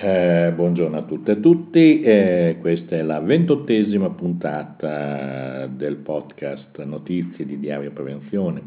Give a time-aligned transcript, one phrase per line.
[0.00, 6.80] Eh, buongiorno a tutte e a tutti, eh, questa è la ventottesima puntata del podcast
[6.84, 8.62] Notizie di Diario Prevenzione.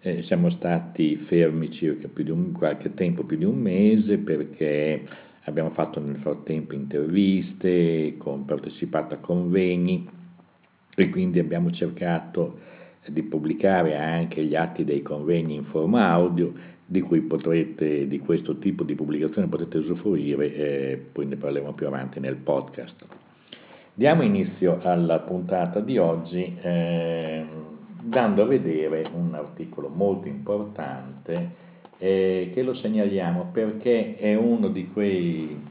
[0.00, 5.06] Eh, siamo stati fermi circa più di un, qualche tempo, più di un mese, perché
[5.44, 10.04] abbiamo fatto nel frattempo interviste, con, partecipato a convegni
[10.96, 12.58] e quindi abbiamo cercato
[13.06, 16.52] di pubblicare anche gli atti dei convegni in forma audio
[16.90, 21.86] di cui potrete, di questo tipo di pubblicazione potete usufruire e poi ne parleremo più
[21.86, 23.06] avanti nel podcast.
[23.94, 27.46] Diamo inizio alla puntata di oggi eh,
[28.02, 31.50] dando a vedere un articolo molto importante
[31.98, 35.62] eh, che lo segnaliamo perché è uno di quei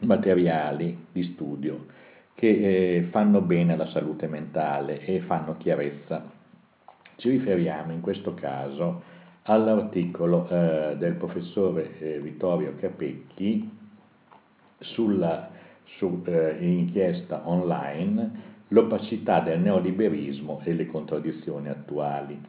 [0.00, 1.86] materiali di studio
[2.34, 2.48] che
[2.96, 6.28] eh, fanno bene alla salute mentale e fanno chiarezza.
[7.14, 9.11] Ci riferiamo in questo caso
[9.44, 13.68] all'articolo eh, del professore eh, Vittorio Capecchi
[14.78, 15.50] sulla
[15.84, 22.40] su, eh, inchiesta online L'opacità del neoliberismo e le contraddizioni attuali.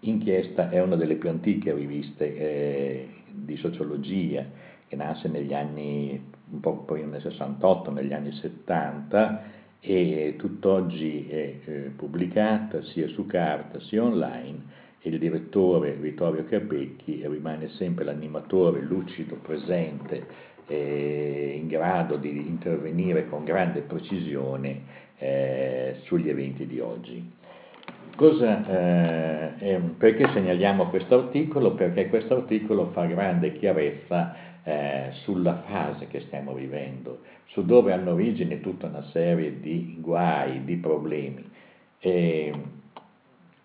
[0.00, 4.42] Inchiesta è una delle più antiche riviste eh, di sociologia
[4.88, 6.18] che nasce negli anni,
[6.48, 9.42] un po' prima nel 68, negli anni 70
[9.80, 17.68] e tutt'oggi è eh, pubblicata sia su carta sia online il direttore Vittorio Capecchi rimane
[17.70, 20.26] sempre l'animatore lucido, presente,
[20.66, 27.32] eh, in grado di intervenire con grande precisione eh, sugli eventi di oggi.
[28.16, 31.74] Cosa, eh, perché segnaliamo questo articolo?
[31.74, 34.34] Perché questo articolo fa grande chiarezza
[34.64, 40.64] eh, sulla fase che stiamo vivendo, su dove hanno origine tutta una serie di guai,
[40.64, 41.48] di problemi.
[42.00, 42.52] E,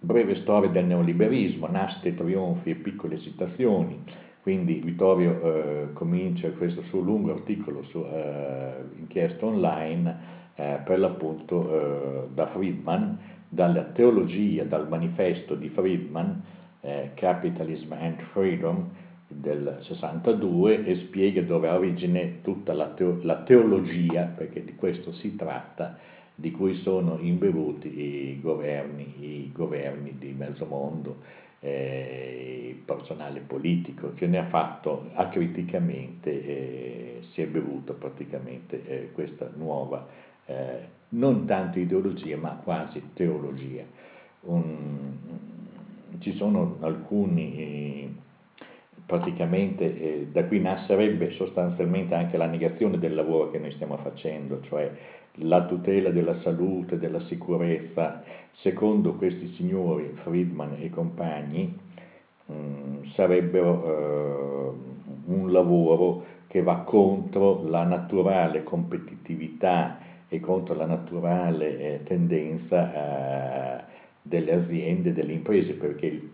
[0.04, 4.04] breve storia del neoliberismo, nascite, trionfi e piccole esitazioni,
[4.42, 10.18] quindi Vittorio eh, comincia questo suo lungo articolo su eh, inchiesta online
[10.56, 16.42] eh, per l'appunto eh, da Friedman, dalla teologia, dal manifesto di Friedman,
[16.82, 18.90] eh, Capitalism and Freedom
[19.28, 25.12] del 62 e spiega dove ha origine tutta la, teo- la teologia, perché di questo
[25.14, 25.98] si tratta,
[26.42, 31.18] di cui sono imbevuti i governi, i governi di mezzo mondo,
[31.60, 39.12] eh, il personale politico che ne ha fatto acriticamente, eh, si è bevuto praticamente eh,
[39.12, 40.08] questa nuova,
[40.48, 40.80] eh,
[41.10, 43.84] non tanto ideologia ma quasi teologia.
[44.42, 45.18] Un,
[46.18, 48.20] ci sono alcuni
[49.06, 54.62] praticamente eh, da qui nascerebbe sostanzialmente anche la negazione del lavoro che noi stiamo facendo,
[54.62, 54.90] cioè
[55.36, 61.78] la tutela della salute, della sicurezza, secondo questi signori, Friedman e compagni,
[62.46, 64.72] mh, mm, sarebbero eh,
[65.26, 73.84] un lavoro che va contro la naturale competitività e contro la naturale eh, tendenza eh,
[74.22, 76.30] delle aziende, delle imprese, perché il,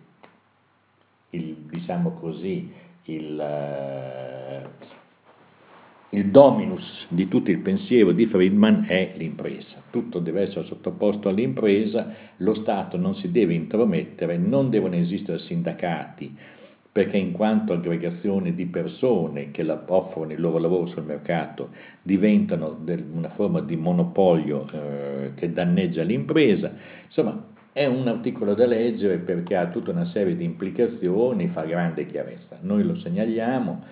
[1.31, 2.71] il diciamo così,
[3.03, 4.67] il, eh,
[6.11, 12.13] il dominus di tutto il pensiero di Friedman è l'impresa, tutto deve essere sottoposto all'impresa,
[12.37, 16.33] lo Stato non si deve intromettere, non devono esistere sindacati,
[16.89, 21.69] perché in quanto aggregazione di persone che offrono il loro lavoro sul mercato
[22.01, 22.79] diventano
[23.11, 26.71] una forma di monopolio eh, che danneggia l'impresa,
[27.05, 32.07] insomma è un articolo da leggere perché ha tutta una serie di implicazioni, fa grande
[32.07, 32.57] chiarezza.
[32.61, 33.83] Noi lo segnaliamo,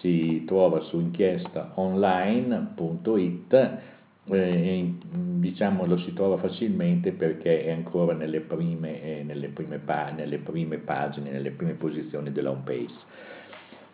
[0.00, 3.78] si trova su inchiestaonline.it,
[4.24, 10.10] eh, diciamo lo si trova facilmente perché è ancora nelle prime, eh, nelle prime, pa-
[10.10, 12.94] nelle prime pagine, nelle prime posizioni della home page.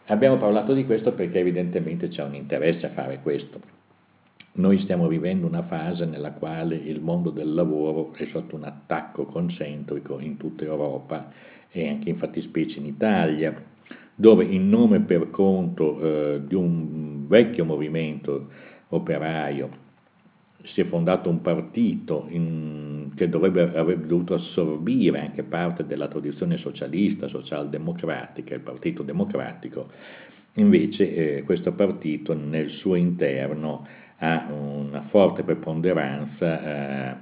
[0.06, 3.76] Abbiamo parlato di questo perché evidentemente c'è un interesse a fare questo
[4.58, 9.24] noi stiamo vivendo una fase nella quale il mondo del lavoro è sotto un attacco
[9.24, 11.30] concentrico in tutta Europa
[11.70, 13.54] e anche in fattispecie in Italia,
[14.20, 18.48] dove in nome per conto eh, di un vecchio movimento
[18.88, 19.86] operaio
[20.64, 26.56] si è fondato un partito in, che dovrebbe aver dovuto assorbire anche parte della tradizione
[26.56, 29.88] socialista, socialdemocratica, il Partito Democratico,
[30.54, 33.86] invece eh, questo partito nel suo interno
[34.18, 37.16] ha una forte preponderanza eh,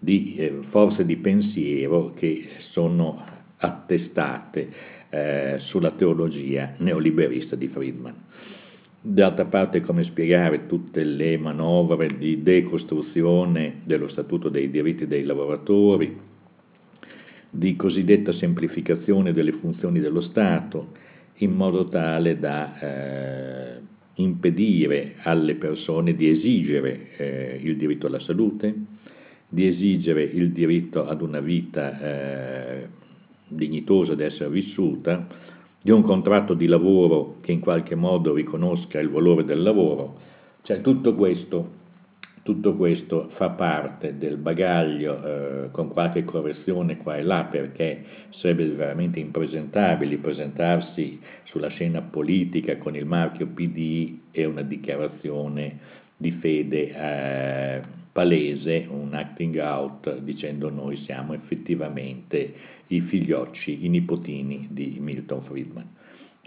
[0.00, 3.22] di eh, forze di pensiero che sono
[3.58, 8.14] attestate eh, sulla teologia neoliberista di Friedman.
[9.00, 16.18] D'altra parte come spiegare tutte le manovre di decostruzione dello Statuto dei diritti dei lavoratori,
[17.48, 20.92] di cosiddetta semplificazione delle funzioni dello Stato,
[21.36, 23.80] in modo tale da eh,
[24.14, 28.74] impedire alle persone di esigere eh, il diritto alla salute,
[29.48, 32.88] di esigere il diritto ad una vita eh,
[33.48, 35.26] dignitosa ad essere vissuta,
[35.80, 40.18] di un contratto di lavoro che in qualche modo riconosca il valore del lavoro,
[40.62, 41.84] cioè tutto questo
[42.46, 45.20] tutto questo fa parte del bagaglio
[45.64, 52.78] eh, con qualche correzione qua e là perché sarebbe veramente impresentabile presentarsi sulla scena politica
[52.78, 55.78] con il marchio PD e una dichiarazione
[56.16, 57.82] di fede eh,
[58.12, 62.54] palese, un acting out dicendo noi siamo effettivamente
[62.88, 65.88] i figliocci, i nipotini di Milton Friedman.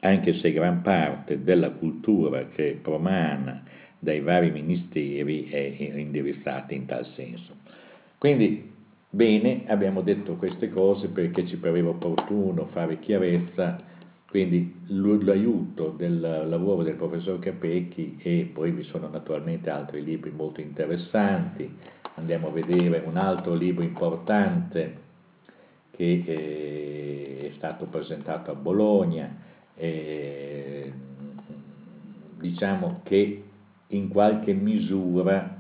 [0.01, 3.63] Anche se gran parte della cultura che promana
[3.99, 7.53] dai vari ministeri è indirizzata in tal senso.
[8.17, 8.71] Quindi,
[9.09, 13.81] bene, abbiamo detto queste cose perché ci pareva opportuno fare chiarezza,
[14.29, 20.61] quindi l'aiuto del lavoro del professor Capecchi e poi vi sono naturalmente altri libri molto
[20.61, 21.69] interessanti,
[22.15, 25.07] andiamo a vedere un altro libro importante
[25.99, 29.35] che eh, è stato presentato a Bologna,
[29.75, 30.93] eh,
[32.39, 33.43] diciamo che
[33.87, 35.59] in qualche misura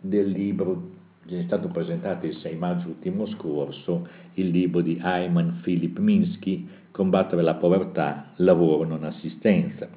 [0.00, 0.90] del libro
[1.26, 7.42] è stato presentato il 6 maggio ultimo scorso il libro di Ayman Philip Minsky Combattere
[7.42, 9.88] la povertà, lavoro non assistenza.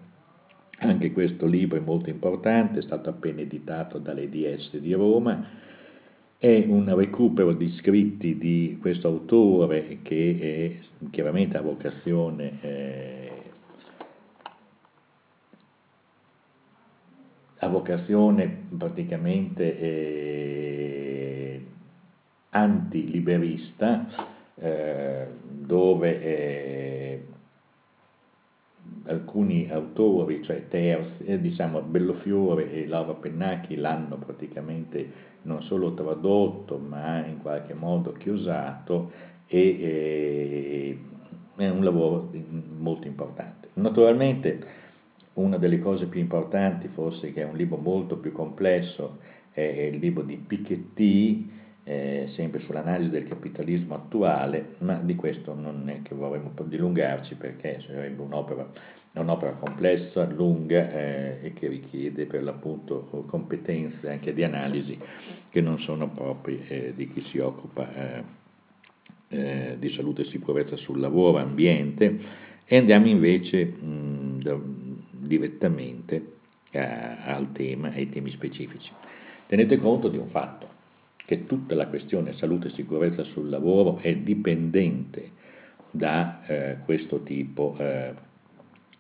[0.80, 5.44] Anche questo libro è molto importante, è stato appena editato dall'EDS di Roma,
[6.42, 13.32] è un recupero di scritti di questo autore che è chiaramente a vocazione eh,
[17.60, 21.66] a vocazione praticamente eh,
[22.50, 24.08] antiliberista,
[24.56, 27.24] eh, dove eh,
[29.12, 36.78] alcuni autori, cioè terzi, eh, diciamo Bellofiore e Laura Pennacchi l'hanno praticamente non solo tradotto
[36.78, 39.12] ma in qualche modo chiusato
[39.48, 40.98] e eh,
[41.56, 42.32] è un lavoro
[42.78, 43.70] molto importante.
[43.74, 44.80] Naturalmente
[45.34, 49.20] una delle cose più importanti, forse che è un libro molto più complesso,
[49.52, 55.90] è il libro di Piketty, eh, sempre sull'analisi del capitalismo attuale, ma di questo non
[55.90, 58.70] è che vorremmo dilungarci perché sarebbe un'opera,
[59.20, 64.98] un'opera complessa, lunga eh, e che richiede per l'appunto competenze anche di analisi
[65.50, 68.24] che non sono proprie eh, di chi si occupa eh,
[69.28, 72.20] eh, di salute e sicurezza sul lavoro, ambiente,
[72.66, 74.40] e andiamo invece mh,
[75.12, 76.34] direttamente
[76.72, 78.92] eh, al tema, ai temi specifici.
[79.48, 80.68] Tenete conto di un fatto,
[81.18, 85.32] che tutta la questione salute e sicurezza sul lavoro è dipendente
[85.92, 88.14] da eh, questo tipo eh,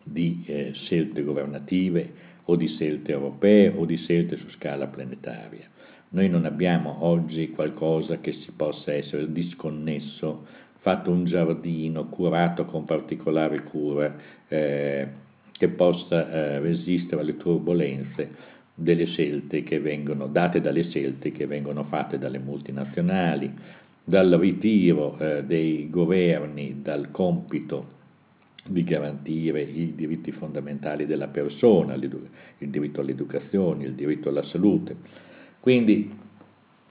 [0.03, 5.69] di eh, scelte governative o di scelte europee o di scelte su scala planetaria.
[6.09, 10.45] Noi non abbiamo oggi qualcosa che si possa essere disconnesso,
[10.79, 14.13] fatto un giardino curato con particolare cura,
[14.47, 15.07] eh,
[15.51, 18.29] che possa eh, resistere alle turbulenze
[18.73, 23.53] delle scelte che vengono date dalle scelte che vengono fatte dalle multinazionali,
[24.03, 27.99] dal ritiro eh, dei governi dal compito
[28.65, 34.95] di garantire i diritti fondamentali della persona, il diritto all'educazione, il diritto alla salute.
[35.59, 36.15] Quindi,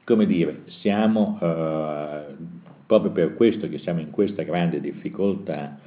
[0.04, 2.24] come dire, siamo eh,
[2.86, 5.78] proprio per questo che siamo in questa grande difficoltà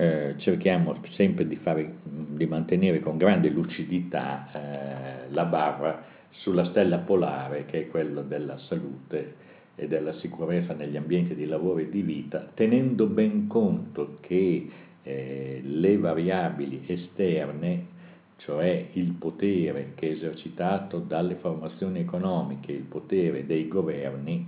[0.00, 6.98] eh, cerchiamo sempre di, fare, di, mantenere con grande lucidità eh, la barra sulla stella
[6.98, 9.34] polare che è quella della salute
[9.74, 14.68] e della sicurezza negli ambienti di lavoro e di vita, tenendo ben conto che
[15.08, 17.96] eh, le variabili esterne,
[18.36, 24.46] cioè il potere che è esercitato dalle formazioni economiche, il potere dei governi,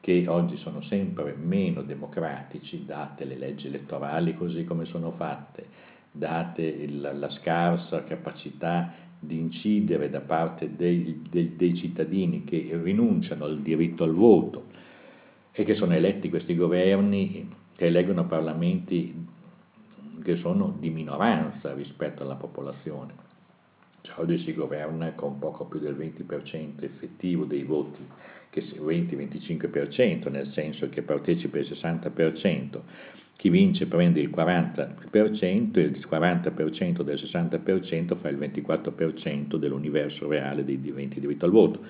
[0.00, 5.66] che oggi sono sempre meno democratici, date le leggi elettorali così come sono fatte,
[6.12, 13.46] date il, la scarsa capacità di incidere da parte dei, dei, dei cittadini che rinunciano
[13.46, 14.66] al diritto al voto
[15.50, 19.27] e che sono eletti questi governi che eleggono parlamenti
[20.22, 23.26] che sono di minoranza rispetto alla popolazione.
[24.02, 28.06] Cioè oggi si governa con poco più del 20% effettivo dei voti
[28.50, 32.80] che 20-25%, nel senso che partecipa il 60%,
[33.36, 40.64] chi vince prende il 40% e il 40% del 60% fa il 24% dell'universo reale
[40.64, 41.80] dei diventi diritto al voto.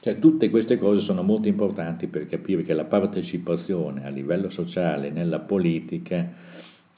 [0.00, 5.10] Cioè, tutte queste cose sono molto importanti per capire che la partecipazione a livello sociale
[5.10, 6.32] nella politica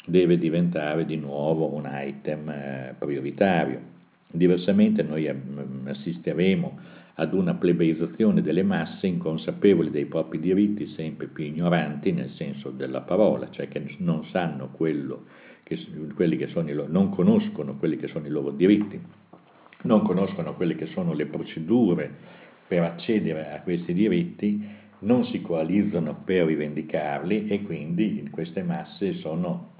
[0.08, 3.96] deve diventare di nuovo un item eh, prioritario.
[4.30, 5.30] Diversamente noi
[5.86, 6.78] assisteremo
[7.14, 13.00] ad una plebeizzazione delle masse inconsapevoli dei propri diritti, sempre più ignoranti nel senso della
[13.00, 15.24] parola, cioè che non sanno quello
[15.62, 15.78] che,
[16.14, 19.00] quelli che sono i non conoscono quelli che sono i loro diritti,
[19.82, 22.10] non conoscono quelle che sono le procedure
[22.66, 24.66] per accedere a questi diritti,
[25.00, 29.76] non si coalizzano per rivendicarli e quindi queste masse sono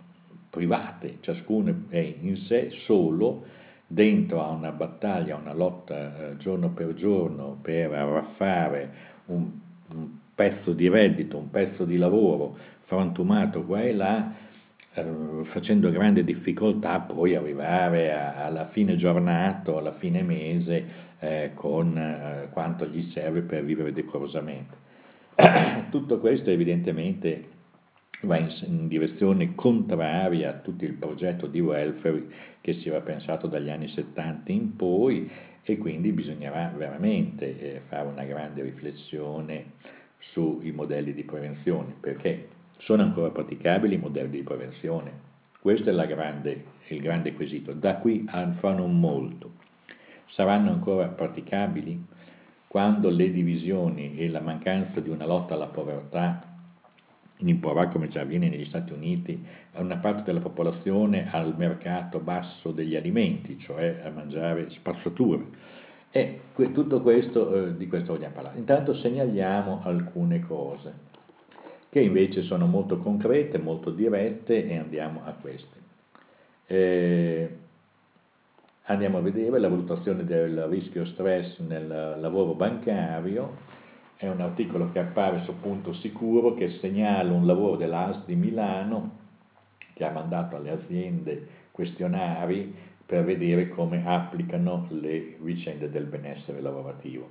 [0.51, 3.45] private, ciascuno è in sé solo
[3.87, 8.91] dentro a una battaglia, a una lotta eh, giorno per giorno per arraffare
[9.27, 9.51] un,
[9.95, 14.33] un, pezzo di reddito, un pezzo di lavoro frantumato qua e là,
[14.95, 15.05] eh,
[15.53, 22.49] facendo grande difficoltà poi arrivare a, alla fine giornata alla fine mese eh, con eh,
[22.51, 24.87] quanto gli serve per vivere decorosamente.
[25.91, 27.57] Tutto questo evidentemente
[28.23, 32.25] va in, in, direzione contraria a tutto il progetto di welfare
[32.61, 35.31] che si era pensato dagli anni 70 in poi
[35.63, 39.73] e quindi bisognerà veramente eh, fare una grande riflessione
[40.33, 42.49] sui modelli di prevenzione, perché
[42.79, 45.27] sono ancora praticabili i modelli di prevenzione.
[45.61, 47.73] Questo è grande, il grande quesito.
[47.73, 49.53] Da qui a fa non molto.
[50.31, 52.07] Saranno ancora praticabili
[52.67, 56.48] quando le divisioni e la mancanza di una lotta alla povertà
[57.47, 62.97] imporrà, come già avviene negli Stati Uniti, una parte della popolazione al mercato basso degli
[62.97, 65.43] alimenti, cioè a mangiare spazzatura.
[66.11, 68.59] E tutto questo, eh, di questo vogliamo parlare.
[68.59, 71.07] Intanto segnaliamo alcune cose
[71.91, 75.77] che invece sono molto concrete, molto dirette e andiamo a queste.
[76.67, 77.57] Eh,
[78.85, 83.68] andiamo a vedere la valutazione del rischio stress nel lavoro bancario,
[84.19, 89.17] è un articolo che appare su Punto Sicuro che segnala un lavoro dell'AS di Milano
[89.95, 92.75] che ha mandato alle aziende questionari
[93.07, 97.29] per vedere come applicano le vicende del benessere lavorativo.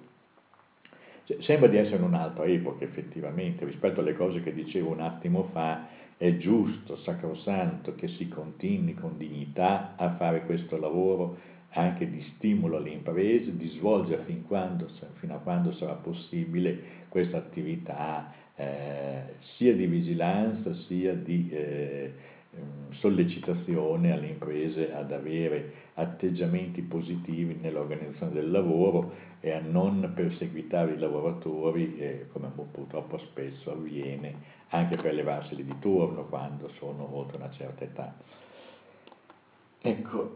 [1.26, 5.50] Cioè, sembra di essere in un'altra epoca effettivamente, rispetto alle cose che dicevo un attimo
[5.52, 11.38] fa, è giusto, sacrosanto che si continui con dignità a fare questo lavoro
[11.78, 14.88] anche di stimolo alle imprese, di svolgere fin quando,
[15.20, 22.14] fino a quando sarà possibile questa attività eh, sia di vigilanza sia di eh,
[22.56, 30.94] ehm, sollecitazione alle imprese ad avere atteggiamenti positivi nell'organizzazione del lavoro e a non perseguitare
[30.94, 34.34] i lavoratori, eh, come purtroppo spesso avviene,
[34.70, 38.16] anche per levarseli di turno quando sono oltre una certa età.
[39.80, 40.34] Ecco,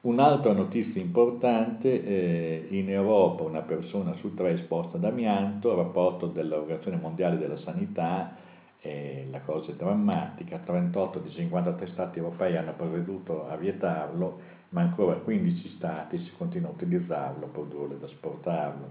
[0.00, 6.28] Un'altra notizia importante, eh, in Europa una persona su tre è esposta ad amianto, rapporto
[6.28, 8.36] dell'Organizzazione Mondiale della Sanità,
[8.80, 14.38] eh, la cosa è drammatica, 38 di 53 stati europei hanno provveduto a vietarlo,
[14.68, 18.88] ma ancora 15 stati si continua a utilizzarlo, a produrlo ed esportarlo.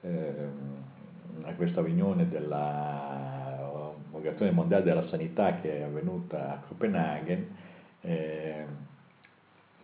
[0.00, 0.78] Eh,
[1.42, 7.46] a questa riunione dell'Organizzazione Mondiale della Sanità che è avvenuta a Copenaghen,
[8.00, 8.88] eh,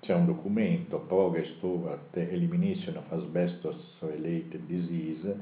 [0.07, 5.37] c'è un documento, Progress Toward Elimination of Asbestos Related Disease,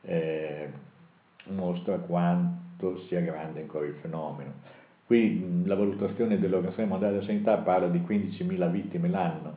[0.00, 0.68] eh,
[1.48, 4.52] mostra quanto sia grande ancora il fenomeno.
[5.04, 9.52] Qui la valutazione dell'Organizzazione Mondiale della Sanità parla di 15.000 vittime l'anno,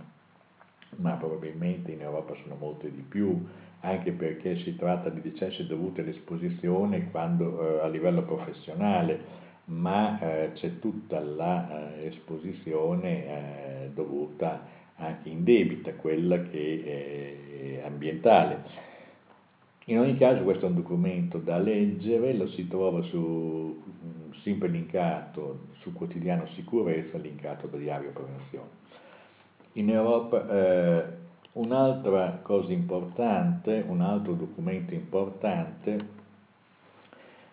[0.97, 3.47] ma probabilmente in Europa sono molte di più,
[3.79, 9.39] anche perché si tratta di decessi dovuti all'esposizione quando, eh, a livello professionale,
[9.71, 18.89] ma eh, c'è tutta l'esposizione eh, dovuta anche in debita, quella che è ambientale.
[19.85, 23.81] In ogni caso questo è un documento da leggere, lo si trova su,
[24.43, 28.79] sempre linkato sul quotidiano Sicurezza, linkato da Diario Prevenzione.
[29.73, 31.03] In Europa eh,
[31.53, 36.19] un'altra cosa importante, un altro documento importante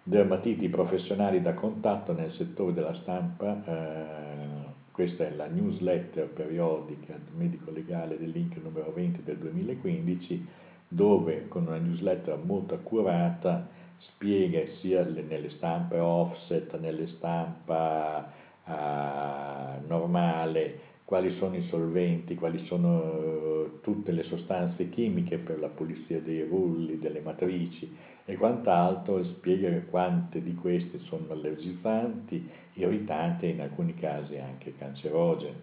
[0.09, 4.47] dermatiti professionali da contatto nel settore della stampa, eh,
[4.91, 10.47] questa è la newsletter periodica medico-legale dell'Inc numero 20 del 2015,
[10.89, 18.33] dove con una newsletter molto accurata spiega sia nelle stampe offset, nelle stampa
[18.65, 26.21] eh, normale, quali sono i solventi, quali sono tutte le sostanze chimiche per la pulizia
[26.21, 27.95] dei rulli, delle matrici,
[28.25, 34.77] e quant'altro e spiega quante di queste sono allergizzanti, irritanti e in alcuni casi anche
[34.77, 35.57] cancerogene.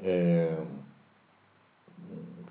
[0.00, 0.56] Eh,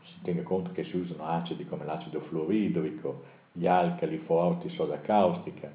[0.03, 5.71] si tenga conto che si usano acidi come l'acido fluoridrico, gli alcali forti, soda caustica,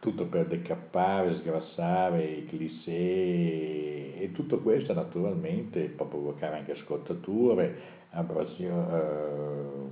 [0.00, 9.90] tutto per decappare, sgrassare i cliché e tutto questo naturalmente può provocare anche scottature, abrasioni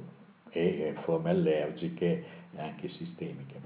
[0.50, 2.24] eh, e forme allergiche
[2.56, 3.60] anche sistemiche.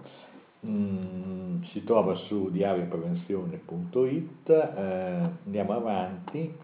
[0.66, 6.54] Mm, si trova su diarioprevenzione.it, eh, andiamo avanti,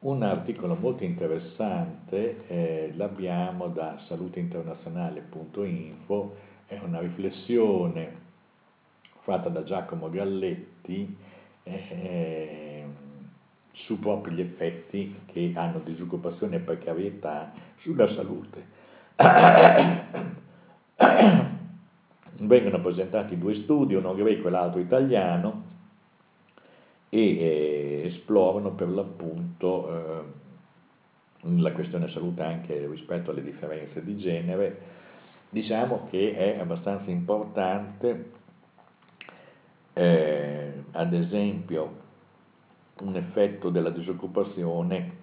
[0.00, 6.34] un articolo molto interessante eh, l'abbiamo da saluteinternazionale.info,
[6.66, 8.22] è una riflessione
[9.20, 11.16] fatta da Giacomo Galletti
[11.62, 12.73] eh,
[13.74, 18.82] su proprio gli effetti che hanno disoccupazione e precarietà sulla salute.
[22.36, 25.72] Vengono presentati due studi, uno greco e l'altro italiano,
[27.08, 30.22] e eh, esplorano per l'appunto eh,
[31.60, 35.02] la questione salute anche rispetto alle differenze di genere.
[35.50, 38.32] Diciamo che è abbastanza importante
[39.92, 42.02] eh, ad esempio
[43.00, 45.22] un effetto della disoccupazione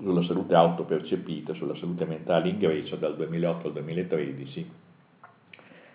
[0.00, 4.70] sulla salute autopercepita, sulla salute mentale in Grecia dal 2008 al 2013.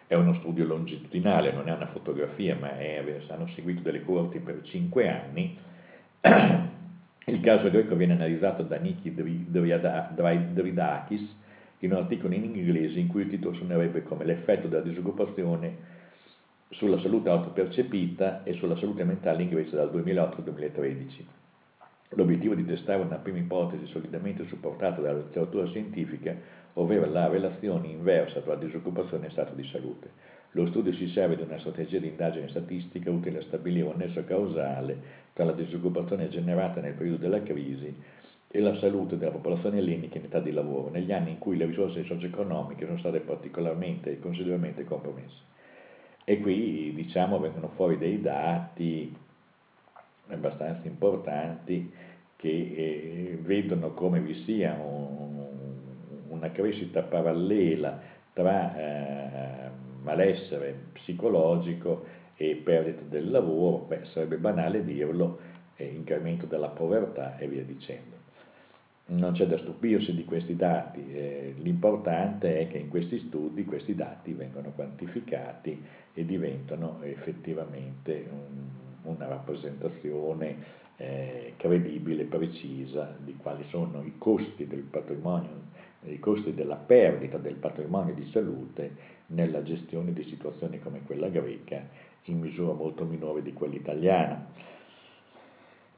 [0.07, 4.61] È uno studio longitudinale, non è una fotografia, ma è, hanno seguito delle corti per
[4.63, 5.57] 5 anni.
[7.25, 11.35] Il caso greco viene analizzato da Niki Dridakis
[11.79, 15.92] in un articolo in inglese in cui il titolo suonerebbe come l'effetto della disoccupazione
[16.73, 21.27] sulla salute autopercepita e sulla salute mentale in Grecia dal 2008 al 2013.
[22.15, 26.35] L'obiettivo di testare una prima ipotesi solidamente supportata dalla letteratura scientifica,
[26.73, 30.09] ovvero la relazione inversa tra disoccupazione e stato di salute.
[30.51, 34.23] Lo studio si serve di una strategia di indagine statistica utile a stabilire un nesso
[34.23, 37.95] causale tra la disoccupazione generata nel periodo della crisi
[38.47, 41.65] e la salute della popolazione ellenica in età di lavoro, negli anni in cui le
[41.65, 45.52] risorse socio-economiche sono state particolarmente e considerevolmente compromesse.
[46.25, 49.13] E qui diciamo vengono fuori dei dati
[50.27, 51.91] abbastanza importanti
[52.37, 55.45] che eh, vedono come vi sia un,
[56.29, 57.99] una crescita parallela
[58.33, 59.69] tra eh,
[60.01, 62.05] malessere psicologico
[62.35, 65.39] e perdita del lavoro, beh, sarebbe banale dirlo,
[65.75, 68.12] eh, incremento della povertà e via dicendo
[69.13, 73.95] non c'è da stupirsi di questi dati, eh, l'importante è che in questi studi questi
[73.95, 75.81] dati vengono quantificati
[76.13, 84.81] e diventano effettivamente un, una rappresentazione eh, credibile, precisa di quali sono i costi del
[84.81, 85.71] patrimonio,
[86.05, 91.81] i costi della perdita del patrimonio di salute nella gestione di situazioni come quella greca
[92.25, 94.47] in misura molto minore di quella italiana.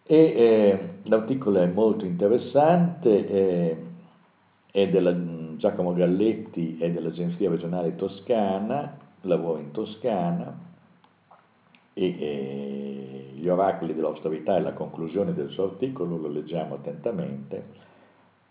[0.07, 3.77] E eh, l'articolo è molto interessante, eh,
[4.69, 5.15] è della
[5.57, 10.55] Giacomo Galletti, è dell'Agenzia regionale toscana, lavora in Toscana
[11.93, 17.83] e eh, gli oracoli dell'austerità e la conclusione del suo articolo lo leggiamo attentamente.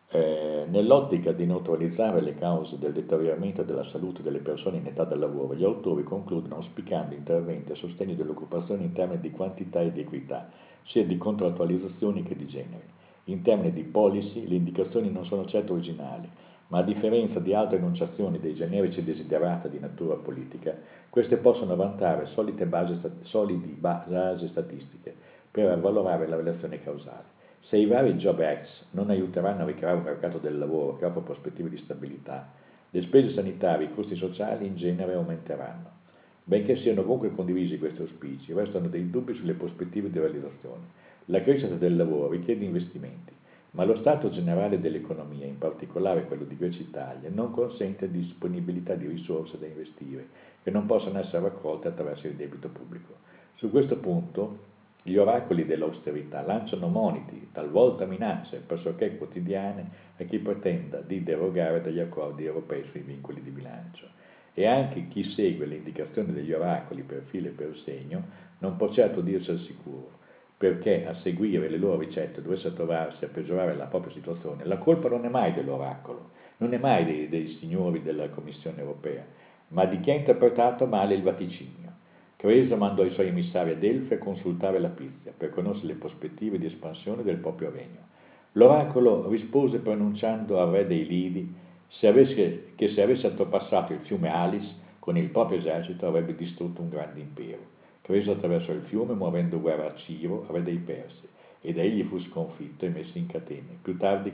[0.09, 5.21] Eh, nell'ottica di neutralizzare le cause del deterioramento della salute delle persone in età del
[5.21, 10.01] lavoro, gli autori concludono auspicando interventi a sostegno dell'occupazione in termini di quantità e di
[10.01, 10.49] equità
[10.87, 12.93] sia di contrattualizzazioni che di genere.
[13.25, 16.29] In termini di policy, le indicazioni non sono certo originali,
[16.69, 20.77] ma a differenza di altre enunciazioni dei generici desiderata di natura politica,
[21.11, 25.15] queste possono vantare solide basi, solidi basi statistiche
[25.51, 27.33] per avvalorare la relazione causale.
[27.61, 31.21] Se i vari Job Acts non aiuteranno a ricreare un mercato del lavoro che offra
[31.21, 32.51] prospettive di stabilità,
[32.91, 36.03] le spese sanitarie e i costi sociali in genere aumenteranno.
[36.47, 40.83] Benché siano comunque condivisi questi auspici, restano dei dubbi sulle prospettive di realizzazione.
[41.27, 43.33] La crescita del lavoro richiede investimenti,
[43.71, 49.07] ma lo stato generale dell'economia, in particolare quello di Grecia Italia, non consente disponibilità di
[49.07, 50.29] risorse da investire
[50.63, 53.15] che non possano essere raccolte attraverso il debito pubblico.
[53.55, 61.01] Su questo punto gli oracoli dell'austerità lanciano moniti, talvolta minacce, pressoché quotidiane, a chi pretenda
[61.01, 64.24] di derogare dagli accordi europei sui vincoli di bilancio
[64.55, 68.23] e anche chi segue le indicazioni degli oracoli per filo e per segno
[68.59, 70.19] non può certo dirsi al sicuro,
[70.57, 75.09] perché a seguire le loro ricette dovesse trovarsi a peggiorare la propria situazione, la colpa
[75.09, 79.25] non è mai dell'oracolo, non è mai dei, dei signori della Commissione europea,
[79.69, 81.93] ma di chi ha interpretato male il vaticinio.
[82.37, 86.59] Creso mandò i suoi emissari a Delfi a consultare la Pizia per conoscere le prospettive
[86.59, 88.13] di espansione del proprio regno.
[88.53, 91.55] L'oracolo rispose pronunciando al re dei Lidi
[91.99, 96.81] se avesse, che se avesse oltrepassato il fiume Alice con il proprio esercito avrebbe distrutto
[96.81, 97.73] un grande impero.
[98.01, 101.27] Preso attraverso il fiume, muovendo guerra a Ciro, re dei Persi,
[101.61, 103.79] ed egli fu sconfitto e messo in catene.
[103.81, 104.33] Più tardi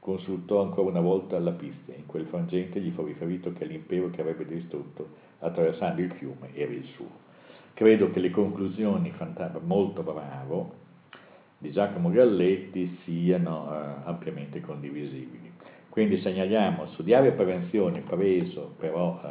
[0.00, 4.20] consultò ancora una volta la Pizia, in quel frangente gli fu riferito che l'impero che
[4.20, 5.08] avrebbe distrutto
[5.40, 7.26] attraversando il fiume era il suo.
[7.74, 9.12] credo che le conclusioni,
[9.60, 10.74] molto bravo,
[11.58, 15.47] di Giacomo Galletti siano eh, ampiamente condivisibili.
[15.98, 19.28] Quindi segnaliamo studiare prevenzione preso però eh,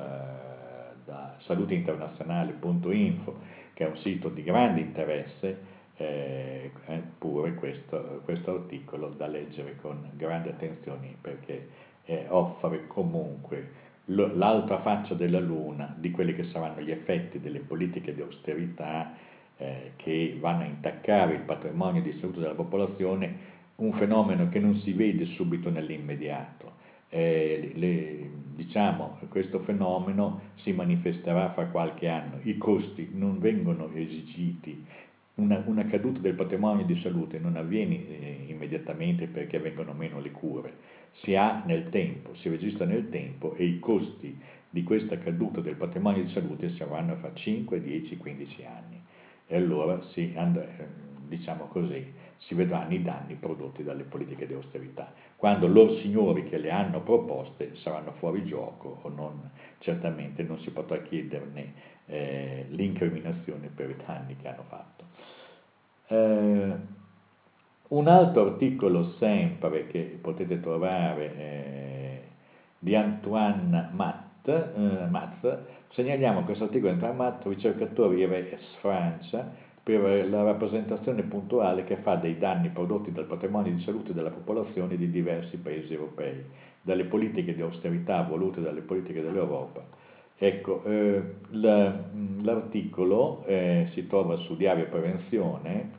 [1.05, 3.39] da salutinternazionale.info
[3.73, 5.59] che è un sito di grande interesse
[5.95, 6.69] eh,
[7.17, 11.69] pure questo, questo, articolo da leggere con grande attenzione perché
[12.03, 13.69] eh, offre comunque
[14.07, 19.13] l'altra faccia della luna di quelli che saranno gli effetti delle politiche di austerità
[19.55, 24.75] eh, che vanno a intaccare il patrimonio di salute della popolazione, un fenomeno che non
[24.79, 26.56] si vede subito nell'immediato.
[27.09, 34.85] Eh, le, diciamo, questo fenomeno si manifesterà fra qualche anno, i costi non vengono esigiti.
[35.35, 40.31] Una, una, caduta del patrimonio di salute non avviene eh, immediatamente perché vengono meno le
[40.31, 40.73] cure,
[41.21, 44.35] si ha nel tempo, si registra nel tempo e i costi
[44.69, 49.01] di questa caduta del patrimonio di salute si avranno fra 5, 10, 15 anni.
[49.45, 50.87] E allora si, andrà, eh,
[51.27, 52.05] diciamo così,
[52.39, 55.11] si vedranno i danni prodotti dalle politiche di austerità.
[55.35, 60.71] Quando loro signori che le hanno proposte saranno fuori gioco o non, certamente non si
[60.71, 61.73] potrà chiederne
[62.05, 65.03] eh, l'incriminazione per i danni che hanno fatto.
[66.07, 66.95] Eh,
[67.89, 72.21] un altro articolo sempre che potete trovare eh,
[72.79, 75.57] di Antoine Matt, eh, Matz,
[75.91, 79.51] segnaliamo questo articolo di Antoine Matt, ricercatore IRS Francia,
[79.87, 84.97] per la rappresentazione puntuale che fa dei danni prodotti dal patrimonio di salute della popolazione
[84.97, 86.43] di diversi paesi europei,
[86.81, 90.05] dalle politiche di austerità volute dalle politiche dell'Europa
[90.39, 95.89] Ecco, eh, l'articolo eh, si trova su Diario Prevenzione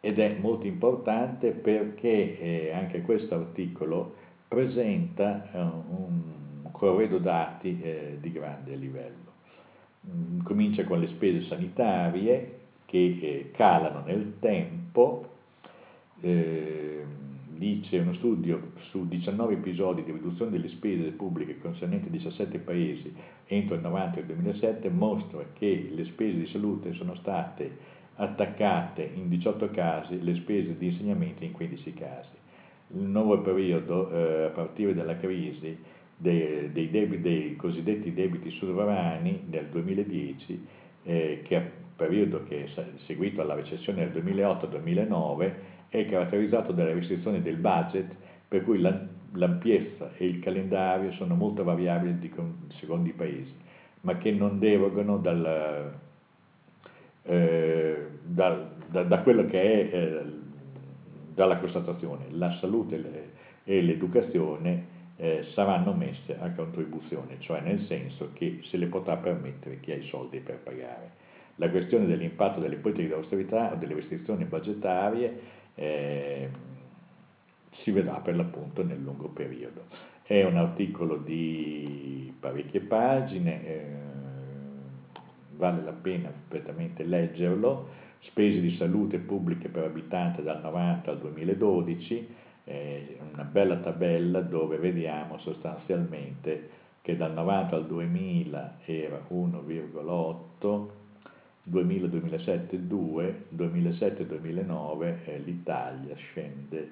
[0.00, 4.14] ed è molto importante perché eh, anche questo articolo
[4.46, 9.30] presenta eh, un corredo dati eh, di grande livello.
[10.42, 12.61] Comincia con le spese sanitarie
[12.92, 15.30] che eh, calano nel tempo,
[17.62, 23.12] dice uno studio su 19 episodi di riduzione delle spese pubbliche concernenti 17 paesi
[23.46, 27.76] entro il 90 e il 2007 mostra che le spese di salute sono state
[28.16, 32.28] attaccate in 18 casi, le spese di insegnamento in 15 casi.
[32.94, 35.76] Il nuovo periodo, eh, a partire dalla crisi
[36.16, 40.66] dei, dei, debiti, dei cosiddetti debiti sovrani del 2010,
[41.04, 45.52] eh, che periodo che è seguito alla recessione del 2008-2009,
[45.88, 48.14] è caratterizzato dalle restrizioni del budget,
[48.48, 48.98] per cui la,
[49.32, 52.32] l'ampiezza e il calendario sono molto variabili di,
[52.80, 53.54] secondo i paesi,
[54.02, 55.92] ma che non derogano dal,
[57.22, 60.24] eh, da, da, da, quello che è eh,
[61.34, 62.26] dalla constatazione.
[62.30, 63.30] La salute
[63.64, 69.80] e l'educazione eh, saranno messe a contribuzione, cioè nel senso che se le potrà permettere
[69.80, 71.20] chi ha i soldi per pagare.
[71.56, 75.40] La questione dell'impatto delle politiche di austerità o delle restrizioni budgetarie
[75.74, 76.48] eh,
[77.82, 79.84] si vedrà per l'appunto nel lungo periodo.
[80.22, 83.86] È un articolo di parecchie pagine, eh,
[85.56, 87.88] vale la pena completamente leggerlo,
[88.20, 92.28] spese di salute pubbliche per abitante dal 90 al 2012,
[92.64, 100.88] eh, una bella tabella dove vediamo sostanzialmente che dal 90 al 2000 era 1,8,
[101.70, 106.90] 2000-2007 2, 2007-2009 eh, l'Italia scende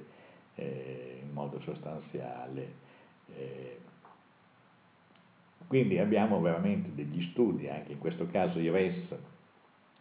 [0.57, 2.89] eh, in modo sostanziale.
[3.35, 3.79] Eh,
[5.67, 9.15] quindi abbiamo veramente degli studi, anche in questo caso IRES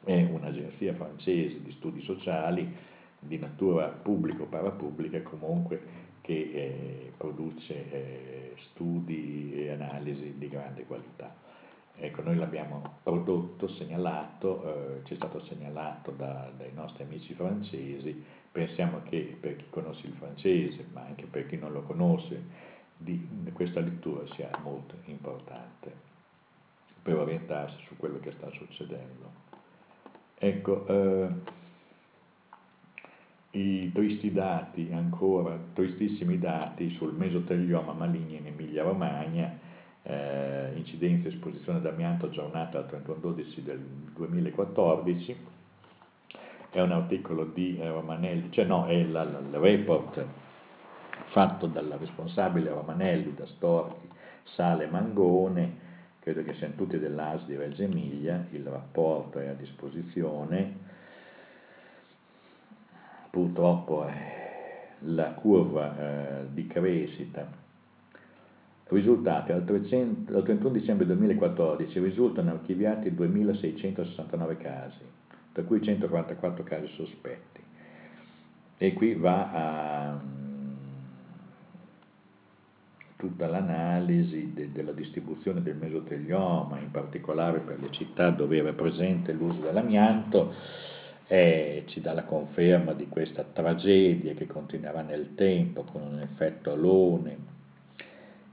[0.04, 2.76] è un'agenzia francese di studi sociali
[3.20, 11.36] di natura pubblico-parapubblica comunque che eh, produce eh, studi e analisi di grande qualità.
[12.02, 18.38] Ecco, noi l'abbiamo prodotto, segnalato, eh, ci è stato segnalato da, dai nostri amici francesi
[18.52, 23.28] pensiamo che per chi conosce il francese, ma anche per chi non lo conosce, di,
[23.54, 26.08] questa lettura sia molto importante
[27.02, 29.48] per orientarsi su quello che sta succedendo.
[30.38, 31.30] Ecco, eh,
[33.52, 39.58] i tristi dati, ancora tristissimi dati sul mesotelioma maligno in Emilia Romagna,
[40.04, 43.80] eh, incidenza e esposizione d'amianto aggiornata al 31-12 del
[44.14, 45.36] 2014,
[46.72, 50.24] è un articolo di eh, Romanelli, cioè no, è la, la, il report
[51.30, 54.08] fatto dal responsabile Romanelli, da Storchi,
[54.44, 55.88] Sale Mangone,
[56.20, 60.88] credo che siano tutti dell'AS di Reggio Emilia, il rapporto è a disposizione,
[63.30, 64.06] purtroppo
[65.00, 67.68] la curva eh, di crescita
[68.90, 75.02] Risultati, al, 300, al 31 dicembre 2014 risultano archiviati 2.669 casi,
[75.52, 77.62] tra cui 144 casi sospetti.
[78.80, 80.20] E qui va a
[83.16, 89.34] tutta l'analisi de, della distribuzione del mesotelioma, in particolare per le città dove era presente
[89.34, 90.52] l'uso dell'amianto,
[91.32, 96.72] e ci dà la conferma di questa tragedia che continuerà nel tempo con un effetto
[96.72, 97.38] alone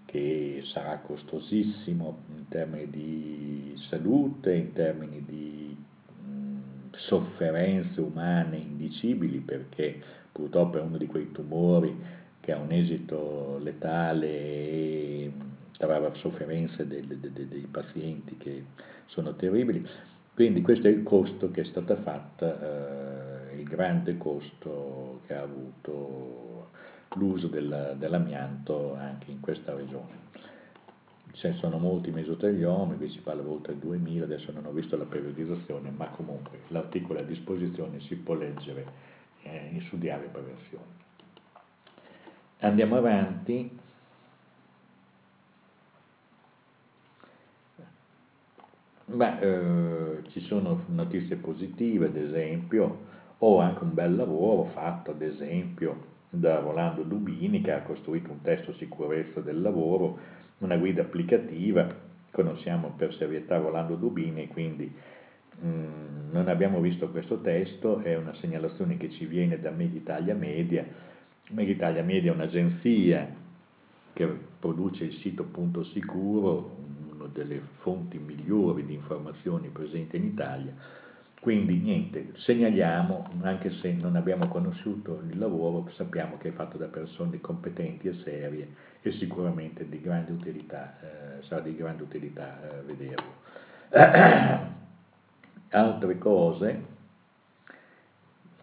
[0.05, 5.75] che sarà costosissimo in termini di salute, in termini di
[6.23, 9.99] mh, sofferenze umane indicibili, perché
[10.31, 11.97] purtroppo è uno di quei tumori
[12.41, 15.33] che ha un esito letale e
[15.79, 18.65] trova sofferenze dei, dei, dei pazienti che
[19.07, 20.15] sono terribili.
[20.37, 25.40] Quindi questo è il costo che è stato fatto, eh, il grande costo che ha
[25.40, 26.72] avuto
[27.14, 30.25] l'uso del, dell'amianto anche in questa regione.
[31.42, 35.07] Ne sono molti mesoteliomi, qui si parla di oltre 2000, adesso non ho visto la
[35.07, 38.85] periodizzazione, ma comunque l'articolo è a disposizione, si può leggere
[39.42, 40.85] eh, in su diario prevenzione.
[42.59, 43.85] Andiamo avanti.
[49.09, 52.99] Beh, eh, ci sono notizie positive, ad esempio,
[53.38, 58.42] ho anche un bel lavoro fatto, ad esempio, da Rolando Dubini, che ha costruito un
[58.42, 60.19] testo sicurezza del lavoro,
[60.59, 62.05] una guida applicativa.
[62.31, 64.92] Conosciamo per serietà Rolando Dubini, quindi
[65.61, 70.35] mh, mm, non abbiamo visto questo testo, è una segnalazione che ci viene da Meditalia
[70.35, 70.85] Media
[71.51, 73.29] Meditalia Media è un'agenzia
[74.12, 74.27] che
[74.59, 76.76] produce il sito Punto Sicuro,
[77.37, 80.72] delle fonti migliori di informazioni presenti in Italia.
[81.38, 86.87] Quindi niente, segnaliamo, anche se non abbiamo conosciuto il lavoro, sappiamo che è fatto da
[86.87, 88.68] persone competenti e serie
[89.03, 93.44] e sicuramente di grande utilità, eh, sarà di grande utilità eh, vederlo.
[95.70, 96.83] Altre cose,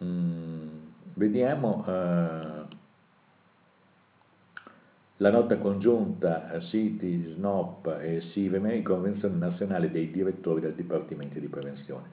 [0.02, 0.68] mm,
[1.14, 2.53] vediamo eh,
[5.24, 12.08] la nota congiunta Citi, SNOP e SIVEME, Convenzione Nazionale dei Direttori del Dipartimento di Prevenzione.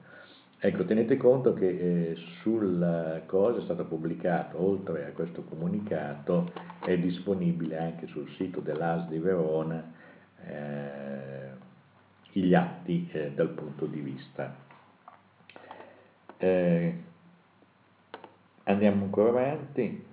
[0.58, 6.96] Ecco, tenete conto che eh, sul cosa è stato pubblicato, oltre a questo comunicato, è
[6.96, 9.92] disponibile anche sul sito dell'AS di Verona
[10.46, 11.50] eh,
[12.32, 14.56] gli atti eh, dal punto di vista.
[16.38, 16.94] Eh,
[18.62, 20.10] andiamo ancora avanti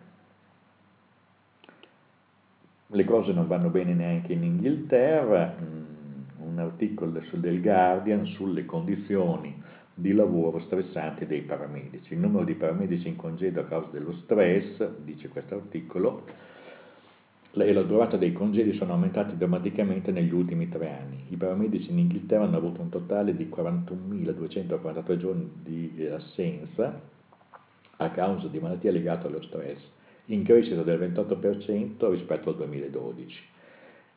[2.91, 9.61] le cose non vanno bene neanche in Inghilterra, mm, un articolo del Guardian sulle condizioni
[9.93, 12.13] di lavoro stressanti dei paramedici.
[12.13, 16.25] Il numero di paramedici in congedo a causa dello stress, dice questo articolo,
[17.51, 21.25] e la durata dei congedi sono aumentati drammaticamente negli ultimi tre anni.
[21.29, 26.99] I paramedici in Inghilterra hanno avuto un totale di 41.243 giorni di assenza
[27.97, 29.79] a causa di malattie legate allo stress
[30.29, 33.41] in crescita del 28% rispetto al 2012.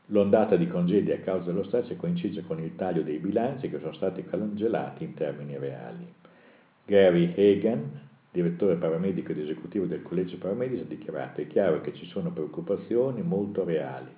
[0.06, 3.92] L'ondata di congedi a causa dello stress coincide con il taglio dei bilanci che sono
[3.92, 6.06] stati congelati in termini reali.
[6.84, 12.06] Gary Hagan, direttore paramedico ed esecutivo del Collegio Paramedici, ha dichiarato è chiaro che ci
[12.06, 14.10] sono preoccupazioni molto reali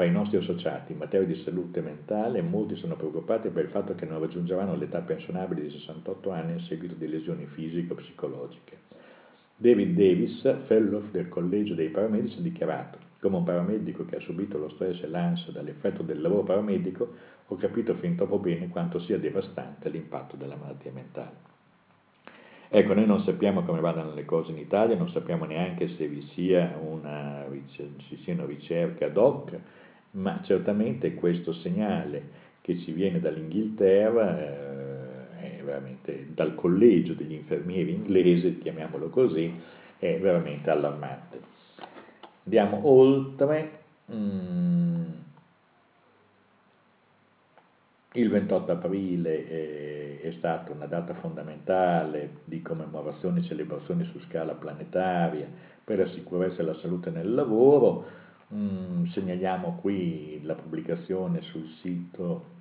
[0.00, 3.94] fra i nostri associati in materia di salute mentale molti sono preoccupati per il fatto
[3.94, 8.78] che non raggiungeranno l'età pensionabile di 68 anni a seguito di lesioni fisiche o psicologiche.
[9.60, 14.56] David Davis, fellow del Collegio dei Paramedici, ha dichiarato come un paramedico che ha subito
[14.56, 17.12] lo stress e l'ansia dall'effetto del lavoro paramedico,
[17.46, 21.48] ho capito fin troppo bene quanto sia devastante l'impatto della malattia mentale.
[22.70, 26.22] Ecco, noi non sappiamo come vadano le cose in Italia, non sappiamo neanche se vi
[26.32, 27.44] sia una,
[27.74, 29.58] ci siano ricerche ad hoc,
[30.12, 34.99] ma certamente questo segnale che ci viene dall'Inghilterra eh,
[35.62, 39.52] veramente dal collegio degli infermieri inglese, chiamiamolo così,
[39.98, 41.40] è veramente allarmante.
[42.44, 43.78] Andiamo oltre.
[44.12, 45.04] Mm.
[48.14, 54.54] Il 28 aprile è, è stata una data fondamentale di commemorazione e celebrazione su scala
[54.54, 55.46] planetaria
[55.84, 58.04] per la sicurezza e la salute nel lavoro.
[58.52, 62.58] Mm, segnaliamo qui la pubblicazione sul sito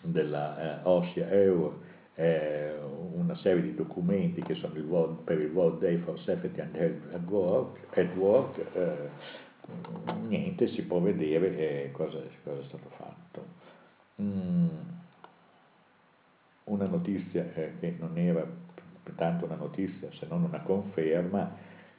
[0.00, 1.80] della eh, OSCE Euro
[2.20, 2.74] eh,
[3.14, 6.74] una serie di documenti che sono il World, per il World Day for Safety and
[6.74, 9.08] Health at Work, at work eh,
[10.26, 13.44] niente, si può vedere eh, cosa, cosa, è stato fatto.
[14.20, 14.68] Mm,
[16.64, 18.46] una notizia eh, che non era
[19.16, 21.50] tanto una notizia se non una conferma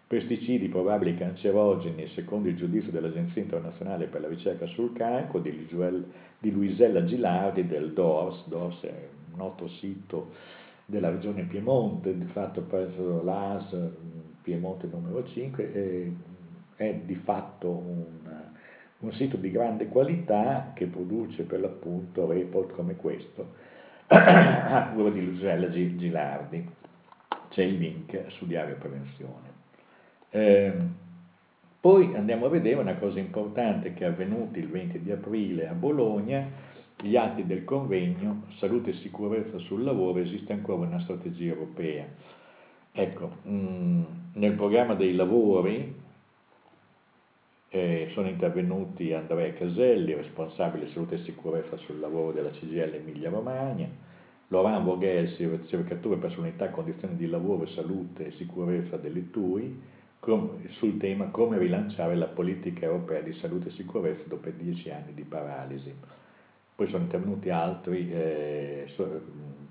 [0.08, 7.04] pesticidi probabili cancerogeni secondo il giudizio dell'Agenzia internazionale per la ricerca sul cancro di Luisella
[7.06, 10.32] Gilardi del DORS, DORS è noto sito
[10.86, 13.76] della regione Piemonte, di fatto presso l'AS
[14.42, 16.14] Piemonte numero 5,
[16.76, 18.06] è di fatto un,
[19.00, 23.54] un sito di grande qualità che produce per l'appunto report come questo,
[24.08, 26.80] a cura di Luisella Gilardi.
[27.50, 29.50] C'è il link su Diario Prevenzione.
[30.30, 30.74] Eh,
[31.80, 35.74] poi andiamo a vedere una cosa importante che è avvenuta il 20 di aprile a
[35.74, 36.48] Bologna,
[37.02, 42.06] gli atti del convegno Salute e sicurezza sul lavoro, esiste ancora una strategia europea.
[42.92, 45.96] Ecco, mm, nel programma dei lavori
[47.70, 53.88] eh, sono intervenuti Andrea Caselli, responsabile salute e sicurezza sul lavoro della CGL Emilia Romagna,
[54.50, 59.82] Laurent Vogel, ricercatore per l'unità condizioni di lavoro, salute e sicurezza delle TUI,
[60.72, 65.24] sul tema come rilanciare la politica europea di salute e sicurezza dopo dieci anni di
[65.24, 65.94] paralisi.
[66.76, 68.88] Poi sono intervenuti altri eh,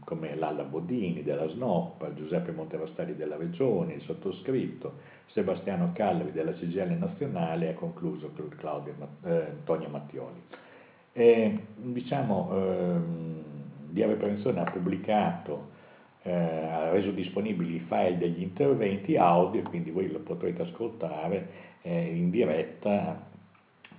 [0.04, 4.94] come Lalla Bodini della SNOP, Giuseppe Montevastari della Regione, il sottoscritto,
[5.26, 10.42] Sebastiano Calvi della CGL nazionale e ha concluso Claudio, eh, Antonio Mattioli.
[11.12, 13.42] E, diciamo, ehm,
[13.88, 15.78] Diario Prevenzione ha pubblicato
[16.22, 21.48] eh, ha reso disponibili i file degli interventi audio, quindi voi lo potrete ascoltare
[21.82, 23.28] eh, in diretta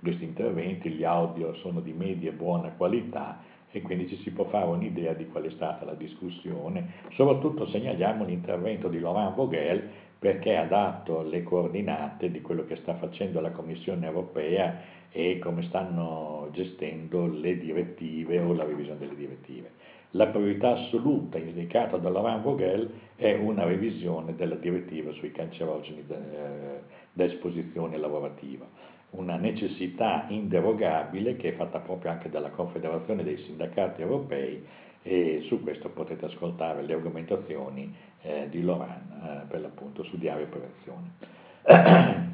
[0.02, 4.44] questi interventi, gli audio sono di media e buona qualità e quindi ci si può
[4.44, 6.92] fare un'idea di qual è stata la discussione.
[7.12, 9.88] Soprattutto segnaliamo l'intervento di Laurent Vogel
[10.18, 15.62] perché ha dato le coordinate di quello che sta facendo la Commissione europea e come
[15.62, 19.70] stanno gestendo le direttive o la revisione delle direttive.
[20.14, 27.24] La priorità assoluta indicata da Laurent Vogel è una revisione della direttiva sui cancerogeni da
[27.24, 28.66] esposizione lavorativa,
[29.12, 34.64] una necessità inderogabile che è fatta proprio anche dalla Confederazione dei Sindacati Europei
[35.02, 40.46] e su questo potete ascoltare le argomentazioni eh, di Laurent eh, per l'appunto su Diario
[40.46, 41.10] Prevenzione.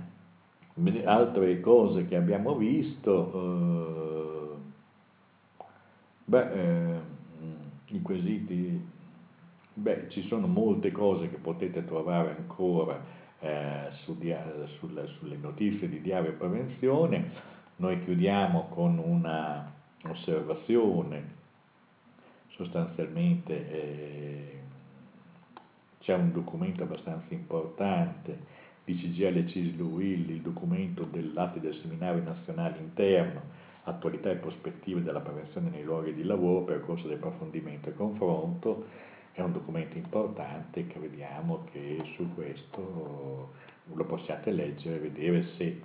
[1.04, 4.56] Altre cose che abbiamo visto, eh,
[6.24, 7.00] beh, eh,
[7.86, 8.80] i quesiti,
[9.74, 13.02] beh, ci sono molte cose che potete trovare ancora
[13.40, 14.16] eh, su
[14.78, 17.56] sulle, sulle notizie di Diario Prevenzione.
[17.76, 19.72] Noi chiudiamo con una
[20.04, 21.36] osservazione,
[22.48, 24.58] sostanzialmente eh,
[26.00, 28.56] c'è un documento abbastanza importante.
[28.84, 33.42] Di CGL Cislu Will, il documento dell'atti del seminario nazionale interno
[33.88, 38.86] attualità e prospettive della prevenzione nei luoghi di lavoro, percorso di approfondimento e confronto,
[39.40, 43.52] è un documento importante, crediamo che su questo
[43.92, 45.80] lo possiate leggere e vedere se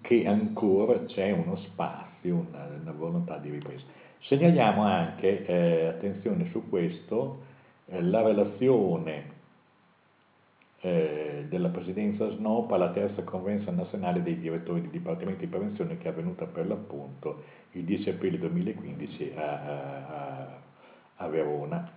[0.00, 3.84] che ancora c'è uno spazio, una, una volontà di ripresa.
[4.20, 7.42] Segnaliamo anche, eh, attenzione su questo,
[7.86, 9.32] eh, la relazione
[10.80, 16.08] eh, della presidenza SNOP alla terza convenzione nazionale dei direttori di dipartimenti di prevenzione che
[16.08, 17.42] è avvenuta per l'appunto
[17.72, 20.58] il 10 aprile 2015 a, a,
[21.16, 21.90] a Verona.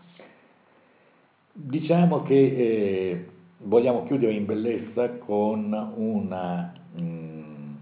[1.59, 3.27] Diciamo che eh,
[3.63, 7.73] vogliamo chiudere in bellezza con una, mm,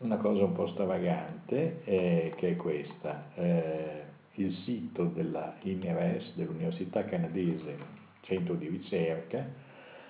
[0.00, 3.30] una cosa un po' stravagante eh, che è questa.
[3.36, 4.02] Eh,
[4.34, 7.74] il sito della INRS, dell'Università Canadese
[8.20, 9.46] Centro di Ricerca,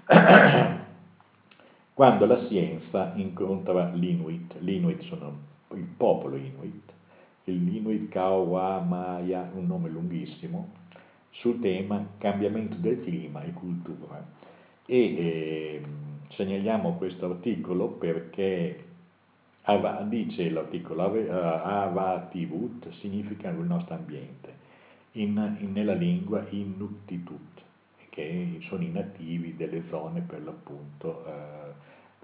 [1.94, 5.38] quando la scienza incontra l'Inuit, l'Inuit sono
[5.74, 6.92] il popolo Inuit,
[7.44, 10.79] l'Inuit Kauamaya, un nome lunghissimo,
[11.31, 14.25] sul tema cambiamento del clima e cultura.
[14.87, 15.83] E eh,
[16.31, 18.85] segnaliamo questo articolo perché
[19.62, 24.55] Ava, dice l'articolo Avativut significa il nostro ambiente,
[25.12, 27.62] in, in, nella lingua Inuttitut
[28.09, 31.73] che sono i nativi delle zone per l'appunto eh,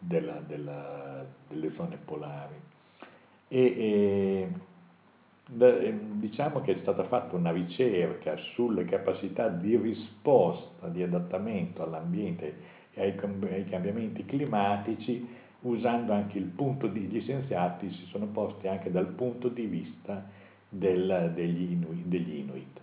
[0.01, 2.55] della, della, delle zone polari.
[3.49, 4.61] E, e, ehm,
[5.48, 13.02] diciamo che è stata fatta una ricerca sulle capacità di risposta, di adattamento all'ambiente e
[13.02, 15.27] ai, ai cambiamenti climatici,
[15.60, 20.29] usando anche il punto di, gli scienziati si sono posti anche dal punto di vista
[20.68, 22.81] del, degli, Inuit, degli Inuit.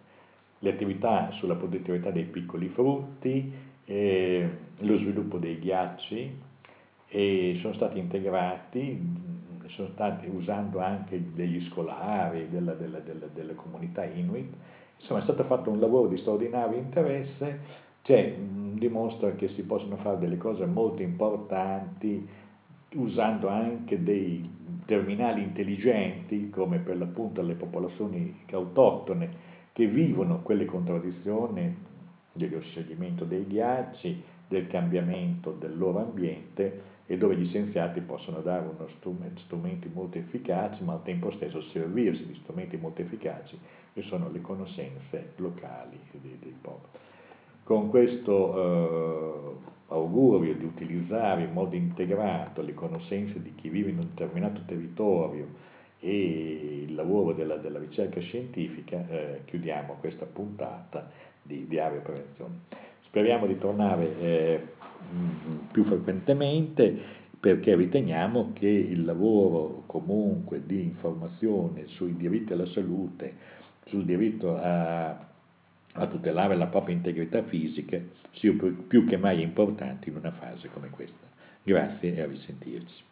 [0.60, 3.52] Le attività sulla produttività dei piccoli frutti,
[3.86, 6.38] eh, lo sviluppo dei ghiacci
[7.10, 9.33] e sono stati integrati,
[9.74, 14.54] sono stati usando anche degli scolari della, della, della, delle comunità inuit,
[15.00, 20.20] insomma è stato fatto un lavoro di straordinario interesse, c'è dimostra che si possono fare
[20.20, 22.28] delle cose molto importanti
[22.96, 24.48] usando anche dei
[24.86, 31.76] terminali intelligenti, come per l'appunto le popolazioni autoctone che vivono quelle contraddizioni
[32.34, 38.66] dello scioglimento dei ghiacci, del cambiamento del loro ambiente e dove gli scienziati possono dare
[38.98, 43.58] strumento, strumenti molto efficaci, ma al tempo stesso servirsi di strumenti molto efficaci
[43.94, 47.02] che sono le conoscenze locali dei, dei popoli.
[47.64, 54.00] Con questo eh, augurio di utilizzare in modo integrato le conoscenze di chi vive in
[54.00, 55.48] un determinato territorio
[56.00, 61.10] e il lavoro della, della ricerca scientifica, eh, chiudiamo questa puntata
[61.42, 62.60] di, di Prevenzione.
[63.06, 64.68] Speriamo di tornare eh,
[65.72, 73.34] più frequentemente perché riteniamo che il lavoro comunque di informazione sui diritti alla salute,
[73.88, 75.10] sul diritto a,
[75.92, 78.00] a tutelare la propria integrità fisica
[78.32, 78.54] sia
[78.88, 81.28] più, che mai importante in una fase come questa.
[81.62, 83.04] Grazie e a risentirci.